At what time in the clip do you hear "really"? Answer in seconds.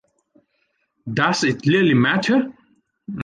1.67-1.93